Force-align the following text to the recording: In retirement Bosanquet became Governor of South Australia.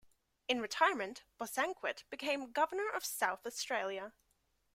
In 0.47 0.59
retirement 0.61 1.25
Bosanquet 1.39 2.05
became 2.09 2.51
Governor 2.51 2.89
of 2.89 3.05
South 3.05 3.45
Australia. 3.45 4.13